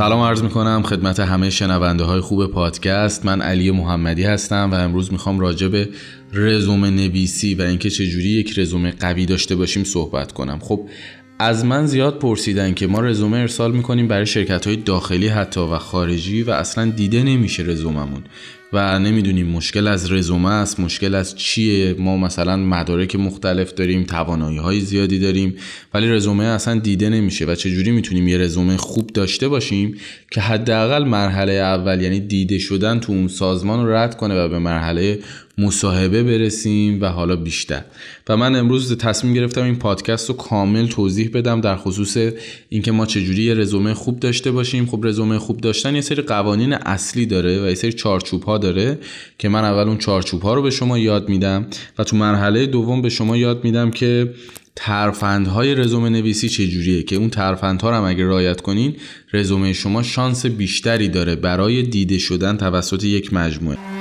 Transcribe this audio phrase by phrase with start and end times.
[0.00, 3.24] سلام عرض می‌کنم خدمت همه شنونده های خوب پادکست.
[3.24, 5.88] من علی محمدی هستم و امروز می‌خوام راجع به
[6.32, 10.58] رزومه نویسی و اینکه چجوری یک رزومه قوی داشته باشیم صحبت کنم.
[10.62, 10.80] خب
[11.40, 15.78] از من زیاد پرسیدن که ما رزومه ارسال می‌کنیم برای شرکت های داخلی حتی و
[15.78, 18.22] خارجی و اصلا دیده نمیشه رزوممون.
[18.72, 24.58] و نمی‌دونیم مشکل از رزومه است مشکل از چیه؟ ما مثلا مدارک مختلف داریم توانایی
[24.58, 25.54] های زیادی داریم
[25.94, 29.96] ولی رزومه اصلا دیده نمیشه و چجوری می‌تونیم یه رزومه خوب داشته باشیم
[30.30, 34.58] که حداقل مرحله اول یعنی دیده شدن تو اون سازمان رو رد کنه و به
[34.58, 35.18] مرحله
[35.60, 37.84] مصاحبه برسیم و حالا بیشتر.
[38.28, 42.16] و من امروز تصمیم گرفتم این پادکست رو کامل توضیح بدم در خصوص
[42.68, 44.86] اینکه ما چجوری یه رزومه خوب داشته باشیم.
[44.86, 48.98] خب رزومه خوب داشتن یه سری قوانین اصلی داره و یه سری چارچوب ها داره
[49.38, 51.66] که من اول اون چارچوب ها رو به شما یاد میدم
[51.98, 54.34] و تو مرحله دوم به شما یاد میدم که
[54.76, 58.96] ترفندهای رزومه نویسی چجوریه که اون ترفندها رو هم اگه رعایت کنین
[59.32, 63.99] رزومه شما شانس بیشتری داره برای دیده شدن توسط یک مجموعه.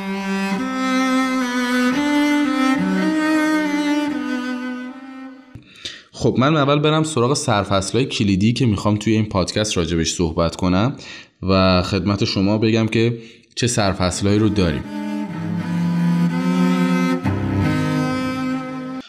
[6.19, 10.95] خب من اول برم سراغ سرفصلهای کلیدی که می‌خوام توی این پادکست راجبش صحبت کنم
[11.41, 13.17] و خدمت شما بگم که
[13.55, 14.83] چه سرفصلهایی رو داریم.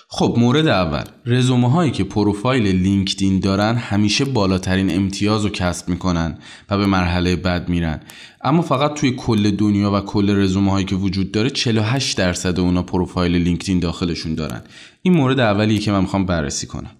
[0.08, 1.04] خب مورد اول.
[1.26, 6.38] رزومه هایی که پروفایل لینکدین دارن همیشه بالاترین امتیاز رو کسب می‌کنن
[6.70, 8.00] و به مرحله بعد میرن.
[8.44, 12.82] اما فقط توی کل دنیا و کل رزومه هایی که وجود داره 48 درصد اونا
[12.82, 14.62] پروفایل لینکدین داخلشون دارن.
[15.02, 16.90] این مورد اولیه که من می‌خوام بررسی کنم.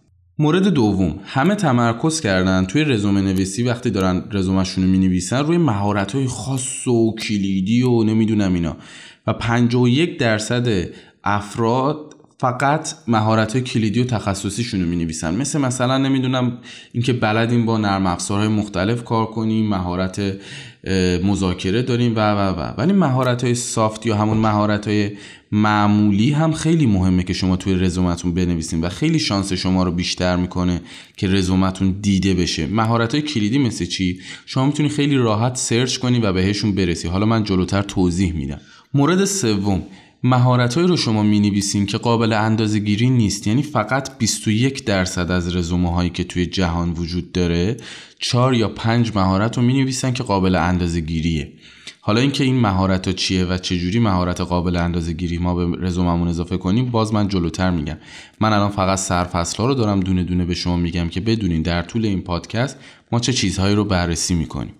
[0.40, 6.12] مورد دوم همه تمرکز کردن توی رزومه نویسی وقتی دارن رزومهشون رو می‌نویسن روی مهارت
[6.12, 8.76] های خاص و کلیدی و نمی‌دونم اینا.
[9.26, 10.88] و 51 درصد
[11.24, 16.58] افراد فقط مهارت های کلیدی و تخصصیشون رو می نویسن مثل مثلا نمی‌دونم
[16.92, 20.20] اینکه بلدیم با نرم افزارهای مختلف کار کنیم مهارت
[21.24, 22.74] مذاکره داریم و و و.
[22.78, 25.10] ولی مهارت های سافت یا همون مهارت های
[25.52, 30.36] معمولی هم خیلی مهمه که شما توی رزومتون بنویسین و خیلی شانس شما رو بیشتر
[30.36, 30.80] می‌کنه
[31.16, 32.66] که رزومتون دیده بشه.
[32.66, 37.08] مهارت های کلیدی مثل چی؟ شما می‌تونی خیلی راحت سرچ کنی و بهشون برسی.
[37.08, 38.60] حالا من جلوتر توضیح میدم.
[38.94, 39.82] مورد سوم
[40.22, 43.46] مهارتهایی رو شما می نویسین که قابل اندازه گیری نیست.
[43.46, 47.76] یعنی فقط 21 درصد از رزومه هایی که توی جهان وجود داره
[48.18, 51.52] 4 یا 5 مهارت رو می نویسن که قابل اندازه گیریه
[52.00, 56.28] حالا اینکه این مهارت ها چیه و چجوری مهارت قابل اندازه گیری ما به رزوممون
[56.28, 57.96] اضافه کنیم باز من جلوتر میگم.
[58.40, 61.82] من الان فقط سرفصل ها رو دارم دونه دونه به شما میگم که بدونین در
[61.82, 62.76] طول این پادکست
[63.12, 64.74] ما چه چیزهایی رو بررسی می‌کنیم.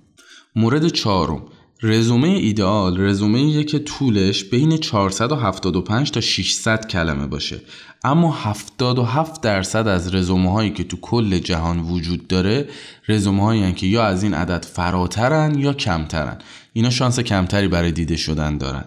[0.56, 1.42] مورد چهارم.
[1.82, 7.60] رزومه ایدئال رزومه که طولش بین 475 تا 600 کلمه باشه.
[8.04, 12.68] اما 77 درصد از رزومه هایی که تو کل جهان وجود داره
[13.08, 16.38] رزومه هایی که یا از این عدد فراترن یا کمترن.
[16.72, 18.84] اینا شانس کمتری برای دیده شدن دارن.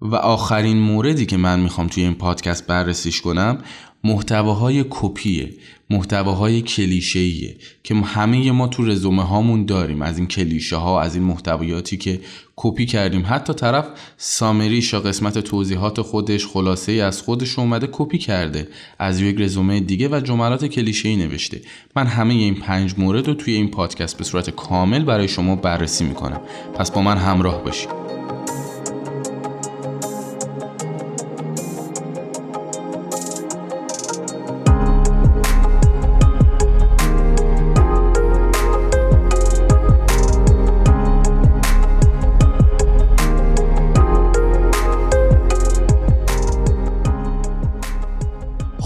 [0.00, 3.58] و آخرین موردی که من می‌خوام توی این پادکست بررسیش کنم
[4.04, 5.54] محتواهای کپیه.
[5.90, 10.02] محتواهای کلیشه‌ایه که همه ما تو رزومه هامون داریم.
[10.02, 12.20] از این کلیشه ها از این محتویاتی که
[12.56, 13.24] کپی کردیم.
[13.26, 18.68] حتی طرف سامریش یا قسمت توضیحات خودش خلاصه ای از خودش اومده کپی کرده
[18.98, 21.60] از یک رزومه دیگه و جملات کلیشه ای نوشته.
[21.96, 26.04] من همه این پنج مورد رو توی این پادکست به صورت کامل برای شما بررسی
[26.04, 26.40] می‌کنم.
[26.74, 27.90] پس با من همراه باشید.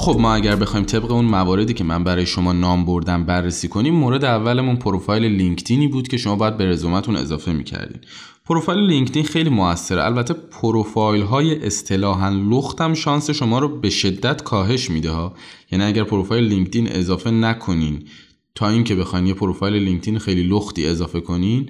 [0.05, 3.95] خب ما اگر بخوایم طبق اون مواردی که من برای شما نام بردم بررسی کنیم
[3.95, 8.01] مورد اولمون پروفایل لینکدینی بود که شما باید به رزومتون اضافه می‌کردین.
[8.45, 10.05] پروفایل لینکدین خیلی موثره.
[10.05, 15.35] البته پروفایل های اصطلاحا لختم شانس شما رو به شدت کاهش میده ها.
[15.73, 18.03] یعنی اگر پروفایل لینکدین اضافه نکنین
[18.55, 21.69] تا اینکه بخواین یه پروفایل لینکدین خیلی لختی اضافه کنین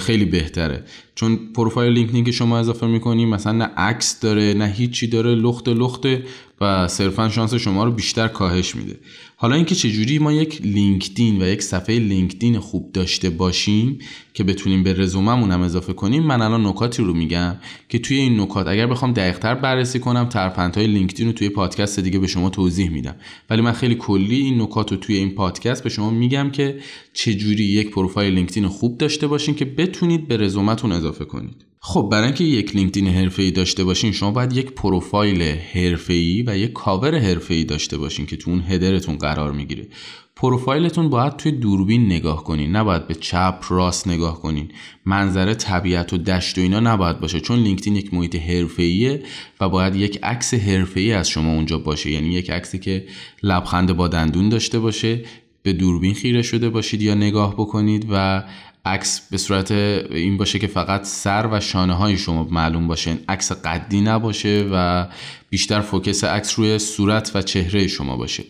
[0.00, 0.84] خیلی بهتره.
[1.14, 5.68] چون پروفایل لینکدین که شما اضافه می‌کنین مثلا نه عکس داره نه هیچی داره لخت
[5.68, 6.22] لخته.
[6.60, 8.96] و صرفا شانس شما رو بیشتر کاهش میده.
[9.36, 13.98] حالا اینکه چجوری ما یک لینکدین و یک صفحه لینکدین خوب داشته باشیم
[14.34, 17.56] که بتونیم به رزوممون هم اضافه کنیم من الان نکاتی رو میگم
[17.88, 22.18] که توی این نکات اگر بخوام دقیقتر بررسی کنم ترفندهای لینکدین رو توی پادکست دیگه
[22.18, 23.16] به شما توضیح میدم.
[23.50, 26.78] ولی من خیلی کلی این نکات رو توی این پادکست به شما میگم که
[27.12, 31.67] چجوری یک پروفایل لینکدین خوب داشته باشین که بتونید به رزومتون اضافه کنید.
[31.80, 36.72] خب برای اینکه یک لینکدین حرفه‌ای داشته باشین شما باید یک پروفایل حرفه‌ای و یک
[36.72, 39.88] کاور حرفه‌ای داشته باشین که تو اون header تون قرار می‌گیره.
[40.36, 44.68] پروفایلتون باید توی دوربین نگاه کنین نباید به چپ راست نگاه کنین.
[45.04, 49.22] منظره طبیعت و دشت و اینا نباید باشه چون لینکدین یک محیط حرفه‌ایه
[49.60, 52.10] و باید یک عکس حرفه‌ای از شما اونجا باشه.
[52.10, 53.06] یعنی یک عکسی که
[53.42, 55.24] لبخند با دندون داشته باشه
[55.62, 58.44] به دوربین خیره شده باشید یا نگاه بکنید و
[58.84, 63.52] عکس به صورت این باشه که فقط سر و شانه های شما معلوم باشه عکس
[63.52, 65.06] قدی نباشه و
[65.50, 68.44] بیشتر focus عکس روی صورت و چهره شما باشه.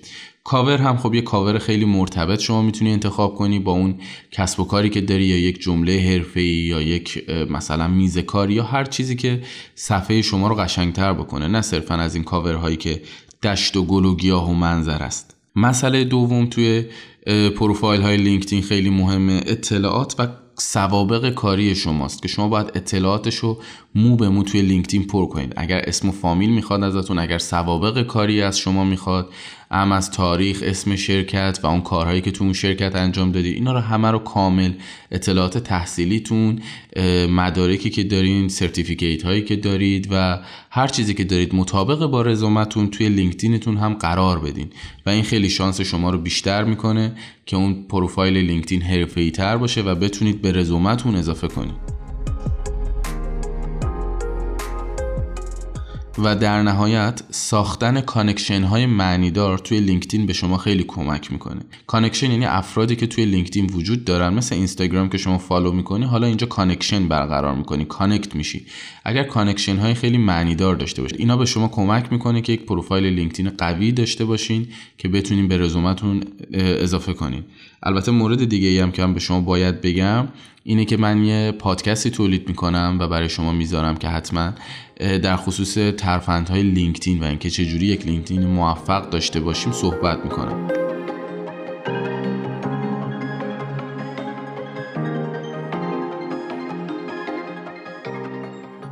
[0.45, 4.65] کاور هم خب یه کاور خیلی مرتبط شما می‌تونی انتخاب کنی با اون کسب و
[4.65, 9.17] کاری که داری یا یک جمله حرفه‌ای یا یک مثلا میز کاری یا هر چیزی
[9.17, 9.43] که
[9.75, 11.49] صفحه شما رو قشنگتر بکنه.
[11.49, 13.03] نه صرفا از این کاورهایی که
[13.43, 15.38] دشت و گل و گیاه و منظره است.
[15.63, 16.85] مسئله دوم توی
[17.57, 20.29] پروفایل های لینکدین خیلی مهمه اطلاعات و
[20.59, 23.59] سوابق کاری شماست که شما باید اطلاعاتش رو
[23.95, 25.53] مو به مو توی لینکدین پر کنید.
[25.57, 29.29] اگر اسم و فامیل می‌خواد ازتون اگر سوابق کاری از شما می‌خواد
[29.71, 33.73] ام از تاریخ اسم شرکت و اون کارهایی که تو اون شرکت انجام دادید اینا
[33.73, 34.73] رو همه رو کامل
[35.11, 36.61] اطلاعات تحصیلیتون
[37.31, 42.91] مدارکی که دارین certificate هایی که دارید و هر چیزی که دارید مطابق با رزومتون
[42.91, 44.71] توی لینکدینتون هم قرار بدین.
[45.07, 47.13] و این خیلی شانس شما رو بیشتر می‌کنه
[47.47, 51.98] که اون پروفایل لینکدین حرفه‌ای تر باشه و بتونید به رزومتون اضافه کنید.
[56.25, 61.61] و در نهایت ساختن connection های معنیدار توی لینکدین به شما خیلی کمک می‌کنه.
[61.87, 64.35] connection یعنی افرادی که توی لینکدین وجود دارن.
[64.35, 68.67] مثل اینستاگرام که شما follow می‌کنی حالا اینجا connection برقرار می‌کنی connect میشی.
[69.05, 73.05] اگر connection های خیلی معنیدار داشته باشید اینا به شما کمک می‌کنه که یک پروفایل
[73.05, 74.69] لینکدین قوی داشته باشین
[74.99, 76.25] که بتونین به رزومتون
[76.55, 77.45] اضافه کنین.
[77.83, 80.29] البته مورد دیگه ای هم که هم به شما باید بگم
[80.65, 84.53] اینه که من یه پادکستی تولید می‌کنم و برای شما می‌ذارم که حتما
[84.99, 90.69] در خصوص ترفندهای لینکدین و اینکه چجوری یک لینکدین موفق داشته باشیم صحبت می‌کنم.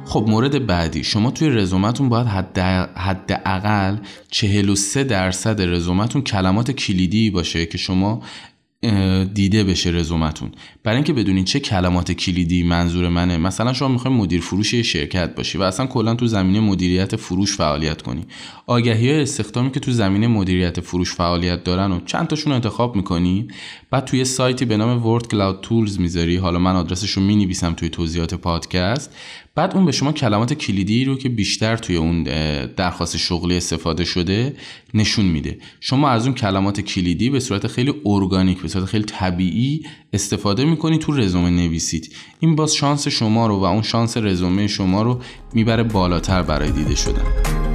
[0.04, 1.04] خب مورد بعدی.
[1.04, 2.26] شما توی رزومتون باید
[2.96, 3.96] حداقل
[4.30, 8.22] 43 درصد رزومتون کلمات کلیدی باشه که شما
[9.34, 10.52] دیده بشه رزومتون.
[10.84, 13.36] برای اینکه بدونین چه کلمات کلیدی منظور منه.
[13.36, 18.02] مثلا شما می‌خواین مدیر فروش شرکت باشی و اصلا کلا تو زمینه مدیریت فروش فعالیت
[18.02, 18.26] کنی.
[18.66, 23.48] آگهی های استخدامی که تو زمینه مدیریت فروش فعالیت دارن و چند تاشون انتخاب می‌کنی.
[23.90, 26.36] بعد توی سایتی به نام ورد کلاود تولز می‌ذاری.
[26.36, 29.16] حالا من آدرسش رو می‌نویسم توی توضیحات پادکست.
[29.56, 32.22] بعد اون به شما کلمات کلیدی رو که بیشتر توی اون
[32.76, 34.56] درخواست شغلی استفاده شده
[34.94, 35.58] نشون میده.
[35.80, 39.82] شما از اون کلمات کلیدی به صورت خیلی ارگانیک به صورت خیلی طبیعی
[40.12, 42.14] استفاده می‌کنی تو رزومه نویسید.
[42.40, 45.20] این باز شانس شما رو و اون شانس رزومه شما رو
[45.54, 47.65] می‌بره بالاتر برای دیده شدن.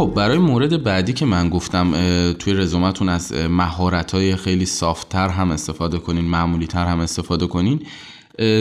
[0.00, 1.92] خب برای مورد بعدی که من گفتم
[2.32, 4.66] توی رزومتون از مهارت های خیلی
[5.10, 7.80] تر هم استفاده کنین معمولی تر هم استفاده کنین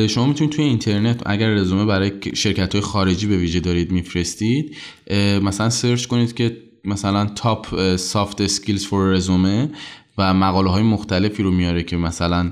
[0.10, 4.76] شما می‌تونید توی اینترنت اگر رزومه برای شرکت های خارجی به ویژه دارید میفرستید
[5.42, 9.70] مثلا search کنید که مثلا top soft skills for resume
[10.18, 12.52] و مقاله های مختلفی رو میاره که مثلا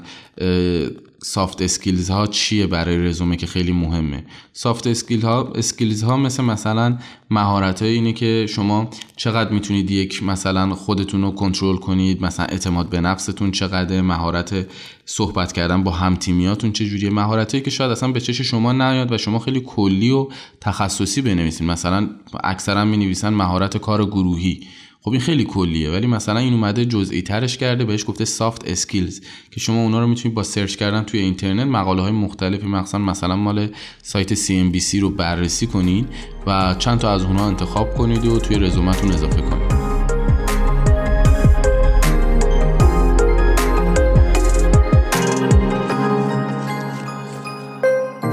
[1.24, 6.44] soft skills ها چیه برای رزومه که خیلی مهمه؟ soft skill ها skills ها مثل
[6.44, 6.98] مثلا
[7.30, 12.90] مهارت های اینه که شما چقدر می‌تونید یک مثلا خودتون رو کنترل کنید مثلا اعتماد
[12.90, 14.68] به نفستون چقدر مهارت
[15.06, 19.18] صحبت کردن با هم تیمیاتون چجوریه؟ مهارتی که شاید اصلا به چش شما نیاد و
[19.18, 20.28] شما خیلی کلی و
[20.62, 21.68] تخصصی بنویسید.
[21.68, 22.10] مثلا
[22.44, 24.68] اکثرا می نویسن مهارت کار گروهی.
[25.02, 29.22] خب این خیلی کلیه ولی مثلا این اومده جزئی ترش کرده بهش گفته soft skills
[29.52, 33.36] که شما اونا رو می‌تونید با search کردن توی اینترنت مقاله های مختلفی مثلا مثلا
[33.36, 33.70] مال
[34.02, 36.08] سایت CNBC رو بررسی کنید
[36.48, 39.78] و چند تا از اونها انتخاب کنید و توی رزومتون اضافه کنید.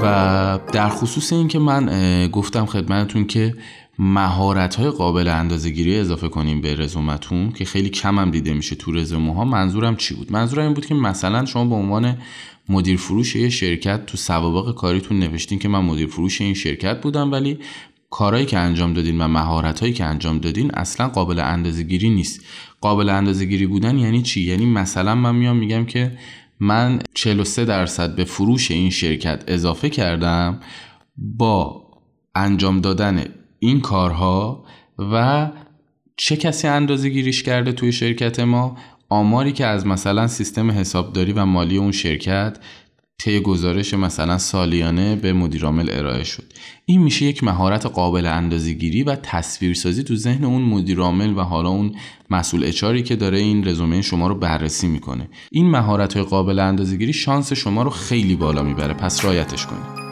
[0.03, 3.55] و در خصوص این که من گفتم خدمتتون که
[3.99, 8.75] مهارت های قابل اندازه گیری اضافه کنیم به رزومتون که خیلی کم هم دیده میشه
[8.75, 12.17] تو رزومه ها منظورم چی بود؟ منظورم این بود که مثلا شما به عنوان
[12.69, 17.31] مدیر فروش یه شرکت تو سوابق کاریتون نوشتین که من مدیر فروش این شرکت بودم
[17.31, 17.59] ولی
[18.09, 22.41] کارهایی که انجام دادین و مهارت هایی که انجام دادین اصلا قابل اندازه گیری نیست.
[22.81, 26.17] قابل اندازه گیری بودن یعنی چی؟ یعنی مثلا من میام میگم که
[26.59, 30.59] من 43 درصد به فروش این شرکت اضافه کردم
[31.17, 31.85] با
[32.35, 33.25] انجام دادن
[33.65, 34.63] این کارها
[34.99, 35.47] و
[36.17, 38.77] چه کسی اندازه گیریش کرده توی شرکت ما؟
[39.09, 42.57] آماری که از مثلا سیستم حسابداری و مالی اون شرکت
[43.17, 46.43] طی گزارش مثلا سالیانه به مدیرعامل ارائه شد.
[46.85, 51.95] این میشه یک مهارت قابل اندازه‌گیری و تصویرسازی تو ذهن اون مدیرعامل و حالا اون
[52.29, 55.29] مسئول اچاری که داره این رزومه شما رو بررسی می‌کنه.
[55.51, 58.93] این مهارت های قابل اندازه‌گیری شانس شما رو خیلی بالا می‌بره.
[58.93, 60.04] پس رایتش کنید.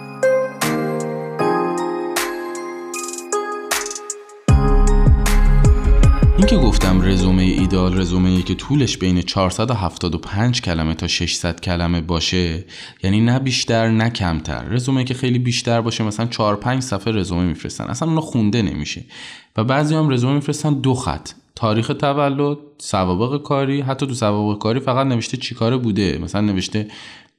[6.37, 12.65] این که گفتم رزومه ایدال رزومه که طولش بین 475 کلمه تا 600 کلمه باشه
[13.03, 14.63] یعنی نه بیشتر نه کمتر.
[14.63, 17.83] رزومه که خیلی بیشتر باشه مثلا 4 5 صفحه رزومه میفرستن.
[17.83, 19.03] اصلا اونو خونده نمیشه.
[19.57, 21.29] و بعضی هم رزومه میفرستن دو خط.
[21.55, 26.17] تاریخ تولد سوابق کاری حتی تو سوابق کاری فقط نوشته چیکاره بوده.
[26.17, 26.87] مثلا نوشته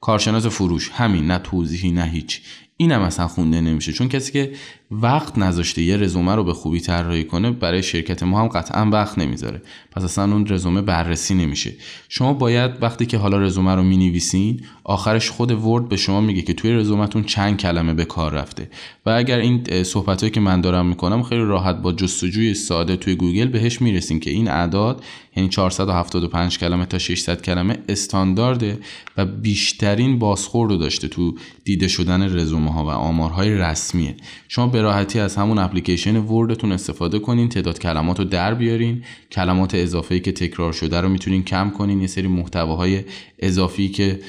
[0.01, 0.91] کارشناس فروش.
[0.93, 2.41] همین نه توضیحی نه هیچ.
[2.77, 3.93] اینم اصلا خونده نمیشه.
[3.93, 4.51] چون کسی که
[4.91, 9.17] وقت نذاشته یه رزومه رو به خوبی طراحی کنه برای شرکت ما هم قطعا وقت
[9.17, 9.61] نمی‌ذاره.
[9.91, 11.73] پس اصلا اون رزومه بررسی نمیشه.
[12.09, 16.53] شما باید وقتی که حالا رزومه رو می‌نویسین آخرش خود ورد به شما میگه که
[16.53, 18.69] توی رزومتون چند کلمه به کار رفته.
[19.05, 23.47] و اگر این صحبتهایی که من دارم می‌کنم خیلی راحت با جستجوی ساده توی گوگل
[23.47, 25.03] بهش می‌رسین که این اعداد
[25.35, 28.79] یعنی 475 کلمه تا 600 کلمه استاندارده
[29.17, 34.15] و بیشترین بازخورد رو داشته تو دیده شدن رزومه ها و آمارهای رسمیه.
[34.47, 39.03] شما به راحتی از همون اپلیکیشن وردتون استفاده کنین تعداد کلمات رو در بیارین.
[39.31, 42.01] کلمات اضافه که تکرار شده رو می‌تونین کم کنین.
[42.01, 43.03] یه سری محتواهای
[43.39, 44.19] اضافی که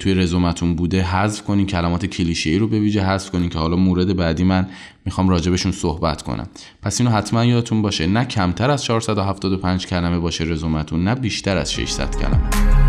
[0.00, 1.66] توی رزومتون بوده حذف کنین.
[1.66, 4.68] کلمات کلیشه ای رو به ویژه حذف کنین که حالا مورد بعدی من
[5.04, 6.48] می‌خوام راجبشون صحبت کنم.
[6.82, 8.06] پس اینو حتما یادتون باشه.
[8.06, 12.85] نه کمتر از 475 کلمه باشه رزومتون نه بیشتر از 600 کلمه.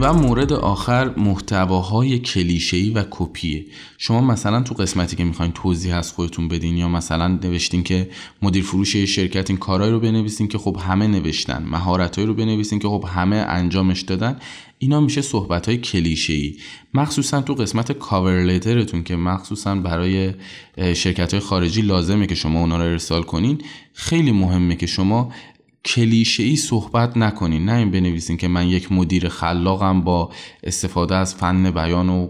[0.00, 3.64] و مورد آخر محتواهای کلیشه‌ای و کپیه.
[3.98, 8.10] شما مثلا تو قسمتی که می‌خواین توضیح از خودتون بدین یا مثلا نوشتین که
[8.42, 12.88] مدیر فروش شرکت این کارهایی رو بنویسین که خب همه نوشتن مهارتهایی رو بنویسین که
[12.88, 14.36] خب همه انجامش دادن
[14.78, 16.52] اینا میشه صحبت های کلیشه
[16.94, 20.32] مخصوصا تو قسمت کاور لیترتون که مخصوصا برای
[20.94, 23.58] شرکت های خارجی لازمه که شما اونا رو ارسال کنین
[23.92, 25.32] خیلی مهمه که شما
[25.84, 27.64] کلیشه ای صحبت نکنین.
[27.64, 30.32] نه این بنویسین که من یک مدیر خلاقم با
[30.62, 32.28] استفاده از فن بیان و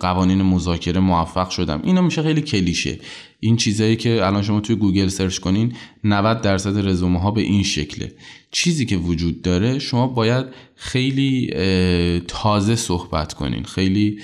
[0.00, 1.80] قوانین مذاکره موفق شدم.
[1.84, 2.98] اینا میشه خیلی کلیشه.
[3.40, 5.72] این چیزایی که الان شما توی گوگل search کنین
[6.04, 8.12] 90 درصد رزومه ها به این شکله.
[8.50, 11.50] چیزی که وجود داره شما باید خیلی
[12.28, 13.62] تازه صحبت کنین.
[13.62, 14.18] خیلی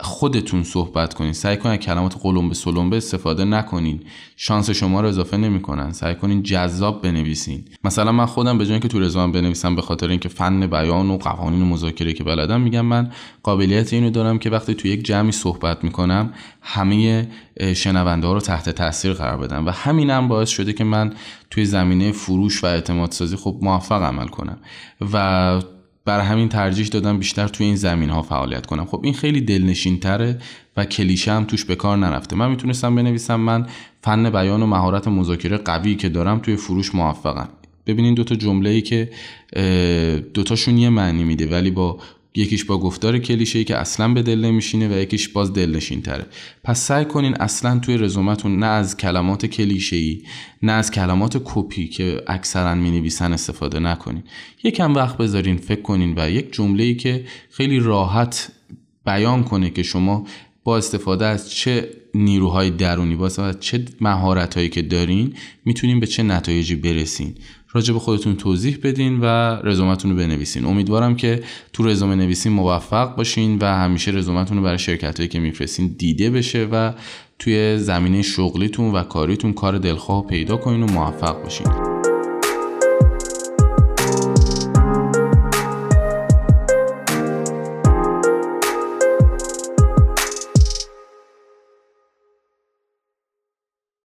[0.00, 1.32] خودتون صحبت کنین.
[1.32, 4.00] سعی کنین کلمات قلمبه سلمبه استفاده نکنین.
[4.36, 5.92] شانس شما رو اضافه نمی‌کنن.
[5.92, 7.64] سعی کنین جذاب بنویسین.
[7.84, 11.16] مثلا من خودم به جای که تو رزومم بنویسم به خاطر اینکه فن بیان و
[11.16, 13.10] قوانین مذاکره که بلدم میگم من
[13.42, 16.32] قابلیت اینو دارم که وقتی تو یک جمعی صحبت می‌کنم
[16.62, 17.28] همه
[17.74, 21.12] شنونده ها رو تحت تاثیر قرار بدم و همینم باعث شده که من
[21.50, 24.58] توی زمینه فروش و اعتماد سازی خب موفق عمل کنم
[25.12, 25.62] و
[26.04, 28.84] بر همین ترجیح دادم بیشتر توی این زمین ها فعالیت کنم.
[28.84, 30.38] خب این خیلی دلنشین تره
[30.76, 32.36] و کلیشه هم توش به کار نرفته.
[32.36, 33.66] من می‌تونستم بنویسم من
[34.02, 37.48] فن بیان و مهارت مذاکره قوی که دارم توی فروش موفقم.
[37.86, 39.10] ببینین دوتا جمله ای که
[40.34, 41.98] دوتاشون یه معنی میده ولی با
[42.34, 46.26] یکیش با گفتار کلیشه که اصلا به دل نمیشینه و یکیش باز دل نشین تره
[46.64, 50.22] پس سعی کنین اصلا توی رزومتون نه از کلمات کلیشه ای
[50.62, 54.22] نه از کلمات کپی که اکثرا می نویسن استفاده نکنین.
[54.64, 58.52] یکم وقت بذارین فکر کنین و یک جمله ای که خیلی راحت
[59.06, 60.26] بیان کنه که شما
[60.64, 65.34] با استفاده از چه نیروهای درونی با استفاده از چه مهارتهایی که دارین
[65.64, 67.34] می‌تونین به چه نتایجی برسین.
[67.72, 69.26] راجع به خودتون توضیح بدین و
[69.64, 70.64] رزومتون رو بنویسین.
[70.64, 75.40] امیدوارم که تو رزومه نویسین موفق باشین و همیشه رزومتون رو برای شرکت هایی که
[75.40, 76.92] میفرستین دیده بشه و
[77.38, 81.89] توی زمینه شغلیتون و کاریتون کار دلخواه پیدا کنین و موفق باشین.